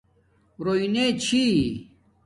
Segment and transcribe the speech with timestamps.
[0.65, 1.43] رݸئ نے چھی